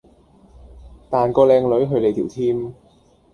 [1.11, 2.73] 彈個靚女去你條 Team